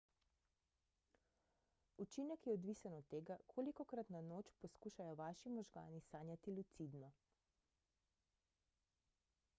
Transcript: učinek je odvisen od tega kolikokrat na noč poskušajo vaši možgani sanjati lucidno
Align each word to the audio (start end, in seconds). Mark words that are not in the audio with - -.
učinek 2.03 2.47
je 2.47 2.53
odvisen 2.53 2.95
od 3.01 3.05
tega 3.15 3.37
kolikokrat 3.53 4.09
na 4.17 4.23
noč 4.31 4.51
poskušajo 4.65 5.15
vaši 5.21 5.53
možgani 5.59 6.01
sanjati 6.09 6.57
lucidno 6.57 7.13